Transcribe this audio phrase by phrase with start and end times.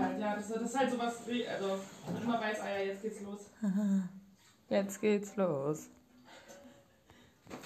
[0.00, 0.34] Halt, ja.
[0.36, 1.78] Das, das ist halt sowas, wie- also
[2.22, 3.50] immer weiß, ah ja, jetzt geht's los.
[4.68, 5.88] Jetzt geht's los.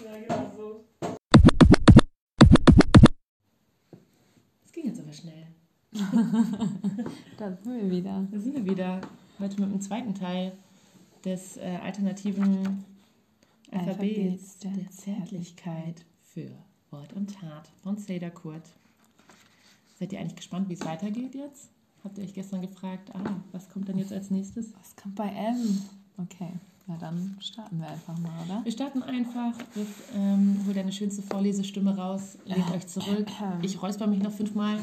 [0.04, 0.84] Ja, genau so.
[4.66, 5.46] Es ging jetzt aber schnell.
[7.38, 8.26] Da sind wir wieder.
[8.30, 9.00] Da sind wir wieder.
[9.38, 10.52] Heute mit dem zweiten Teil
[11.24, 12.84] des äh, alternativen
[13.72, 16.50] Alphabets Alphabets der der Zärtlichkeit für
[16.90, 18.68] Wort und Tat von Seda Kurt.
[19.98, 21.70] Seid ihr eigentlich gespannt, wie es weitergeht jetzt?
[22.04, 24.72] Habt ihr euch gestern gefragt, ah, was kommt denn jetzt als nächstes?
[24.78, 25.82] Was kommt bei M?
[26.16, 26.52] Okay,
[26.88, 28.64] ja, dann starten wir einfach mal, oder?
[28.64, 29.52] Wir starten einfach.
[29.76, 33.28] Riff, ähm, hol deine schönste Vorlesestimme raus, lehnt euch zurück.
[33.62, 34.78] Ich räusper mich noch fünfmal.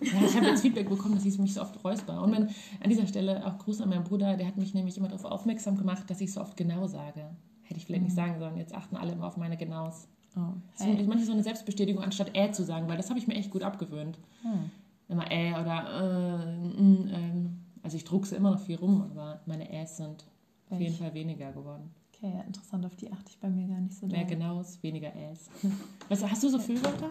[0.00, 2.22] Ja, ich habe jetzt Feedback bekommen, dass ich mich so oft räusper.
[2.22, 5.08] Und wenn, an dieser Stelle auch Gruß an meinen Bruder, der hat mich nämlich immer
[5.08, 7.26] darauf aufmerksam gemacht, dass ich so oft genau sage.
[7.64, 8.56] Hätte ich vielleicht nicht sagen sollen.
[8.56, 10.08] Jetzt achten alle immer auf meine Genaus.
[10.36, 10.40] Oh,
[10.72, 13.34] Das ist manchmal so eine Selbstbestätigung, anstatt äh zu sagen, weil das habe ich mir
[13.34, 14.18] echt gut abgewöhnt.
[14.42, 14.70] Hm.
[15.14, 17.60] Immer äh oder äh, ähm.
[17.82, 20.24] Also ich druckse immer noch viel rum, aber meine Äs sind
[20.70, 20.94] auf jeden?
[20.96, 21.90] Fall weniger geworden.
[22.14, 24.24] Okay, ja, interessant, auf die achte ich bei mir gar nicht so Mehr.
[24.24, 25.50] Genaues, weniger Äs.
[26.08, 27.10] Weißt hast du so Füllwörter?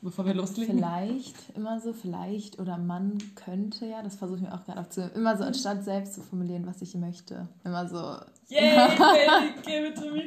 [0.00, 0.76] Bevor wir loslegen?
[0.78, 5.12] Vielleicht, immer so, vielleicht oder man könnte ja, das versuche ich mir auch gerade aufzunehmen,
[5.14, 7.46] immer so anstatt selbst zu formulieren, was ich möchte.
[7.62, 8.16] Immer so,
[8.48, 10.24] Yay, Baby, give it to me.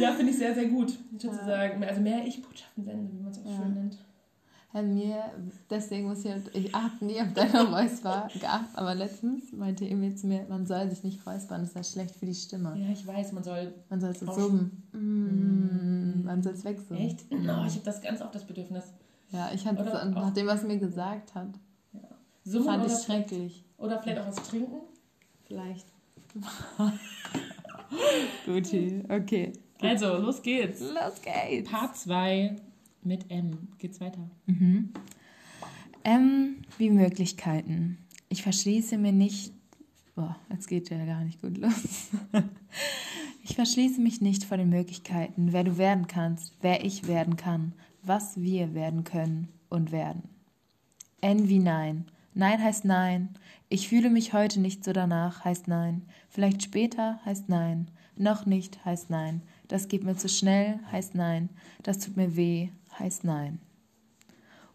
[0.00, 0.96] Ja, finde ich sehr, sehr gut.
[1.18, 3.56] Sozusagen, also mehr Ich-Botschaften senden, wie man es auch Ja.
[3.56, 3.98] schön nennt.
[4.70, 5.24] Herr mir,
[5.70, 10.26] deswegen muss ich, ich achte nie auf deine Räusper geachtet, aber letztens meinte Emil zu
[10.26, 12.76] mir, man soll sich nicht räuspern, das ist ja schlecht für die Stimme.
[12.78, 13.72] Ja, ich weiß, man soll.
[13.88, 14.82] Man soll es so summen.
[14.92, 17.02] Mm, man soll es wegsummen.
[17.02, 17.30] Echt?
[17.32, 18.84] No, ich habe das ganz oft das Bedürfnis.
[19.30, 21.48] Ja, ich hatte es, auch- nachdem was er mir gesagt hat,
[22.44, 23.64] Summen fand ich schrecklich.
[23.78, 24.76] oder vielleicht auch was trinken.
[25.46, 25.86] Vielleicht.
[28.44, 29.52] Guti, okay.
[29.80, 30.80] Also, los geht's.
[30.80, 31.70] Los geht's.
[31.70, 32.56] Part 2
[33.02, 33.68] mit M.
[33.78, 34.28] Geht's weiter?
[34.46, 34.90] Mhm.
[36.02, 37.98] M wie Möglichkeiten.
[38.28, 39.52] Ich verschließe mir nicht.
[40.14, 42.08] Boah, jetzt geht ja gar nicht gut los.
[43.48, 47.72] Ich verschließe mich nicht vor den Möglichkeiten, wer du werden kannst, wer ich werden kann,
[48.02, 50.24] was wir werden können und werden.
[51.22, 52.04] N wie Nein.
[52.34, 53.30] Nein heißt Nein.
[53.70, 56.02] Ich fühle mich heute nicht so danach heißt Nein.
[56.28, 57.90] Vielleicht später heißt Nein.
[58.16, 59.40] Noch nicht heißt Nein.
[59.66, 61.48] Das geht mir zu schnell heißt Nein.
[61.82, 63.60] Das tut mir weh heißt Nein.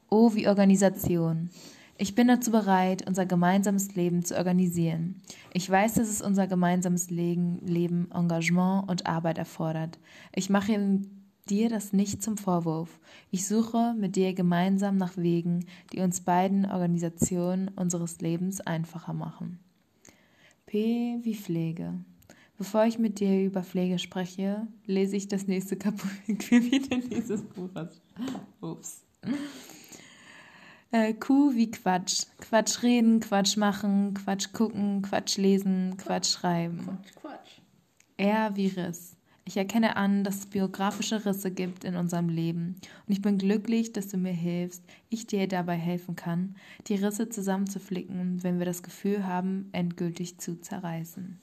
[0.09, 1.49] O wie Organisation.
[1.97, 5.21] Ich bin dazu bereit, unser gemeinsames Leben zu organisieren.
[5.53, 9.99] Ich weiß, dass es unser gemeinsames Leben, Leben Engagement und Arbeit erfordert.
[10.33, 11.01] Ich mache
[11.49, 12.99] dir das nicht zum Vorwurf.
[13.31, 19.59] Ich suche mit dir gemeinsam nach Wegen, die uns beiden Organisationen unseres Lebens einfacher machen.
[20.65, 21.93] P wie Pflege.
[22.63, 28.01] Bevor ich mit dir über Pflege spreche, lese ich das nächste Kapitel dieses Buches.
[28.61, 29.03] Ups.
[30.91, 32.23] Äh, Q wie Quatsch.
[32.39, 36.85] Quatsch reden, Quatsch machen, Quatsch gucken, Quatsch lesen, Quatsch schreiben.
[36.85, 37.59] Quatsch, Quatsch.
[38.15, 39.17] R wie Riss.
[39.43, 42.77] Ich erkenne an, dass es biografische Risse gibt in unserem Leben.
[43.05, 46.55] Und ich bin glücklich, dass du mir hilfst, ich dir dabei helfen kann,
[46.87, 51.42] die Risse zusammenzuflicken, wenn wir das Gefühl haben, endgültig zu zerreißen.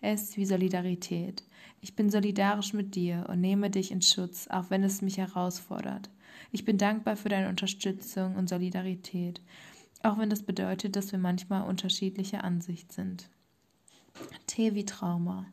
[0.00, 1.44] S wie Solidarität.
[1.80, 6.10] Ich bin solidarisch mit dir und nehme dich in Schutz, auch wenn es mich herausfordert.
[6.52, 9.40] Ich bin dankbar für deine Unterstützung und Solidarität,
[10.02, 13.28] auch wenn das bedeutet, dass wir manchmal unterschiedlicher Ansicht sind.
[14.46, 15.46] T wie Trauma.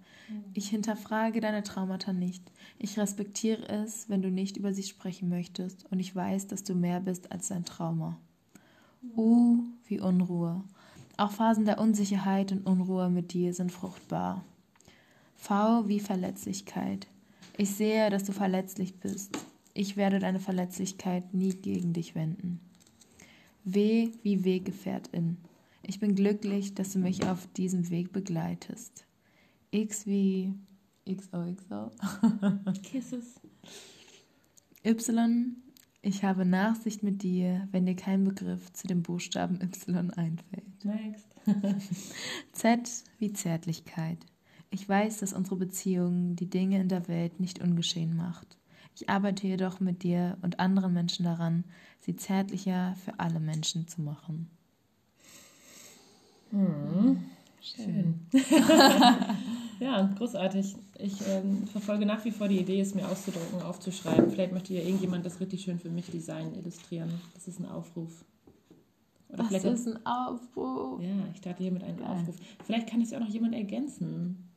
[0.54, 2.44] Ich hinterfrage deine Traumata nicht.
[2.80, 6.74] Ich respektiere es, wenn du nicht über sie sprechen möchtest, und ich weiß, dass du
[6.74, 8.18] mehr bist als dein Trauma.
[9.16, 10.64] U wie Unruhe.
[11.18, 14.44] Auch Phasen der Unsicherheit und Unruhe mit dir sind fruchtbar.
[15.36, 17.08] V wie Verletzlichkeit.
[17.58, 19.38] Ich sehe, dass du verletzlich bist.
[19.74, 22.60] Ich werde deine Verletzlichkeit nie gegen dich wenden.
[23.64, 25.38] W wie Weggefährtin.
[25.84, 29.06] Ich bin glücklich, dass du mich auf diesem Weg begleitest.
[29.72, 30.54] X wie
[31.08, 31.92] XOXO.
[32.84, 33.40] Kisses.
[34.84, 35.56] Y.
[36.08, 40.86] Ich habe Nachsicht mit dir, wenn dir kein Begriff zu dem Buchstaben Y einfällt.
[40.86, 41.26] Next.
[42.52, 44.20] Z wie Zärtlichkeit.
[44.70, 48.60] Ich weiß, dass unsere Beziehung die Dinge in der Welt nicht ungeschehen macht.
[48.96, 51.64] Ich arbeite jedoch mit dir und anderen Menschen daran,
[52.02, 54.52] sie zärtlicher für alle Menschen zu machen.
[56.52, 57.26] Hm.
[57.62, 58.28] Schön.
[59.86, 60.76] ja, großartig.
[60.98, 64.32] Ich ähm, verfolge nach wie vor die Idee, es mir auszudrucken, aufzuschreiben.
[64.32, 67.10] Vielleicht möchte ja irgendjemand das richtig schön für mich designen, illustrieren.
[67.36, 68.26] Das ist ein Aufruf.
[69.30, 71.02] Oder vielleicht ist ein Aufruf?
[71.02, 72.08] Ja, ich starte hier mit einem Geil.
[72.08, 72.36] Aufruf.
[72.64, 74.50] Vielleicht kann es ja auch noch jemand ergänzen.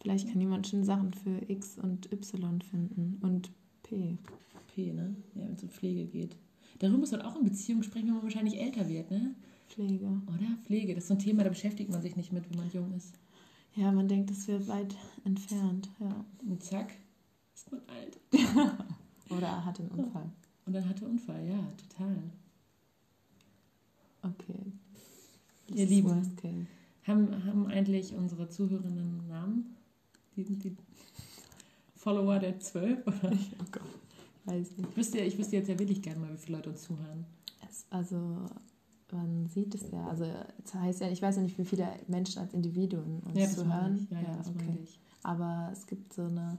[0.00, 3.50] Vielleicht kann jemand schon Sachen für X und Y finden und
[3.82, 4.16] P.
[4.74, 5.16] P, ne?
[5.34, 6.36] Ja, wenn es um Pflege geht.
[6.78, 9.34] Darüber muss man auch in Beziehungen sprechen, wenn man wahrscheinlich älter wird, ne?
[9.68, 10.06] Pflege.
[10.06, 10.56] Oder?
[10.64, 12.94] Pflege, das ist so ein Thema, da beschäftigt man sich nicht mit, wenn man jung
[12.94, 13.18] ist.
[13.76, 14.94] Ja, man denkt, es wäre weit
[15.24, 16.24] entfernt, ja.
[16.40, 16.92] Und zack,
[17.54, 18.18] ist man alt.
[19.30, 20.30] Oder er hat einen Unfall.
[20.64, 22.16] Und dann hat er Unfall, ja, total.
[24.22, 24.72] Okay.
[25.68, 26.68] Das Ihr Lieben.
[27.06, 29.76] Haben, haben eigentlich unsere Zuhörerinnen Namen?
[30.36, 30.76] Die, die
[31.94, 33.06] Follower der 12?
[33.06, 33.32] Oder?
[33.60, 33.82] Oh Gott.
[34.46, 34.88] Weiß nicht.
[34.90, 37.26] Ich wüsste, ich wüsste jetzt ja wirklich gerne mal, wie viele Leute uns zuhören.
[37.68, 38.46] Es, also,
[39.12, 40.06] man sieht es ja.
[40.06, 40.24] Also,
[40.64, 43.54] es heißt ja, ich weiß ja nicht, wie viele Menschen als Individuen uns Ja, das
[43.56, 43.96] zuhören.
[44.02, 44.10] ich.
[44.10, 44.98] Ja, ja, das meine ich.
[45.22, 46.58] Aber es gibt so eine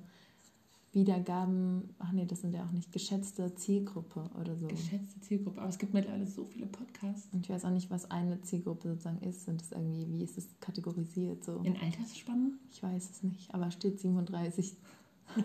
[0.93, 4.67] Wiedergaben, ach nee, das sind ja auch nicht geschätzte Zielgruppe oder so.
[4.67, 5.59] Geschätzte Zielgruppe.
[5.61, 7.27] Aber es gibt mittlerweile so viele Podcasts.
[7.33, 9.45] Und ich weiß auch nicht, was eine Zielgruppe sozusagen ist.
[9.45, 11.59] Sind das irgendwie, wie ist es kategorisiert so?
[11.63, 12.57] In Altersspannen?
[12.71, 14.75] Ich weiß es nicht, aber steht 37,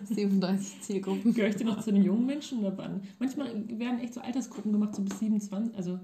[0.05, 1.33] 37 Zielgruppen.
[1.33, 3.01] Gehöre ich dir noch zu den jungen Menschen oder wann?
[3.19, 5.99] Manchmal werden echt so Altersgruppen gemacht, so bis 27, also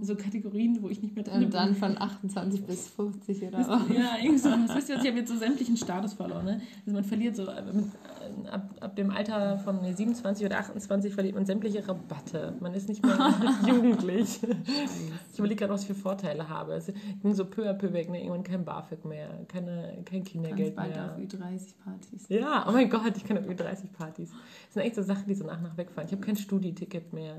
[0.00, 3.88] so Kategorien, wo ich nicht mehr drin Und dann von 28 bis 50 oder was?
[3.88, 4.50] Ja, irgendwie so.
[4.50, 6.44] Das wisst ihr, ich habe jetzt so sämtlichen Status verloren.
[6.44, 6.60] Ne?
[6.86, 11.12] Also man verliert so, äh, äh, ab, ab dem Alter von nee, 27 oder 28
[11.12, 12.54] verliert man sämtliche Rabatte.
[12.60, 13.34] Man ist nicht mehr
[13.66, 14.40] jugendlich.
[15.32, 16.74] Ich überlege gerade, was ich für Vorteile habe.
[16.74, 16.92] Es
[17.22, 18.10] ging so peu à peu weg.
[18.10, 18.20] Ne?
[18.20, 21.12] Irgendwann kein BAföG mehr, keine, kein Ganz Kindergeld bald mehr.
[21.12, 22.28] auf Ü30-Partys.
[22.28, 24.30] Ja, oh mein Gott, ich kann auf Ü30-Partys.
[24.30, 26.08] Das sind echt so Sachen, die so nach und nach wegfallen.
[26.08, 27.36] Ich habe kein Studieticket mehr.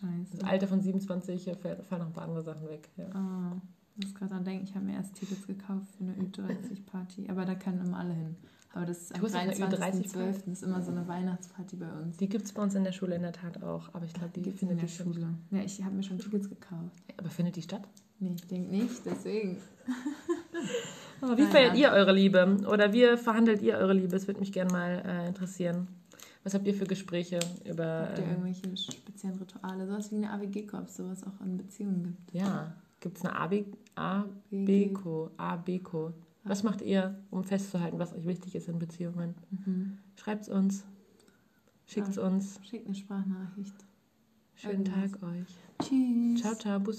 [0.00, 0.38] Scheiße.
[0.38, 2.88] Das Alter von 27 äh, fällt- fallen noch ein paar andere Sachen weg.
[2.96, 3.06] Ja.
[3.14, 3.60] Ah,
[3.96, 7.28] ich muss gerade dran denken, ich habe mir erst Tickets gekauft für eine Ü30-Party.
[7.30, 8.36] Aber da können immer alle hin.
[8.72, 10.32] Aber das ist am Du hast auch eine 23.12.
[10.32, 12.16] Das ist immer so eine Weihnachtsparty bei uns.
[12.16, 13.88] Die gibt es bei uns in der Schule in der Tat auch.
[13.94, 15.06] Aber ich glaube, die gibt's in findet der die statt.
[15.14, 15.28] Schule.
[15.52, 16.90] Ja, ich habe mir schon Tickets gekauft.
[17.16, 17.82] Aber findet die statt?
[18.18, 19.58] Nee, ich denke nicht, deswegen.
[21.20, 22.56] Aber wie feiert ihr eure Liebe?
[22.70, 24.08] Oder wie verhandelt ihr eure Liebe?
[24.08, 25.86] Das würde mich gerne mal äh, interessieren.
[26.44, 28.02] Was habt ihr für Gespräche über.
[28.02, 29.86] Habt ihr ähm, irgendwelche speziellen Rituale?
[29.86, 32.34] Sowas wie eine AWG-Korps, sowas auch in Beziehungen gibt.
[32.34, 33.64] ja, gibt es eine AB,
[33.94, 35.30] ABECO?
[35.36, 36.12] ABECO.
[36.44, 39.34] Was macht ihr, um festzuhalten, was euch wichtig ist in Beziehungen?
[39.50, 39.98] Mhm.
[40.16, 40.84] Schreibt es uns.
[41.86, 42.60] Schickt es uns.
[42.62, 43.74] Schickt eine Sprachnachricht.
[44.54, 45.12] Schönen Irgendwas.
[45.12, 45.56] Tag euch.
[45.82, 46.40] Tschüss.
[46.40, 46.78] Ciao, ciao.
[46.78, 46.92] Bussi.